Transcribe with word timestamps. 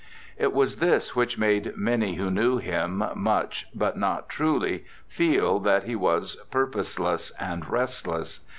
It 0.35 0.51
was 0.51 0.77
this 0.77 1.15
which 1.15 1.37
made 1.37 1.77
many 1.77 2.15
who 2.15 2.31
knew 2.31 2.57
him 2.57 3.03
much, 3.15 3.67
but 3.75 3.99
not 3.99 4.29
truly, 4.29 4.83
feel 5.07 5.59
that 5.59 5.83
he 5.83 5.95
was 5.95 6.37
purposeless 6.49 7.31
and 7.39 7.69
restless. 7.69 8.39